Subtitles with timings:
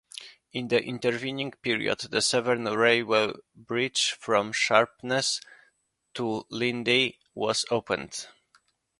[0.51, 5.39] In the intervening period the Severn Railway Bridge from Sharpness
[6.15, 8.25] to Lydney was opened.